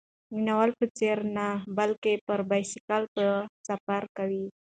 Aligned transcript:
د 0.33 0.35
ناول 0.47 0.69
په 0.79 0.85
څېر 0.97 1.17
نه، 1.35 1.47
بلکې 1.77 2.13
پر 2.25 2.39
بایسکل 2.49 3.03
به 3.15 3.27
سفر 3.67 4.03
کوي. 4.17 4.45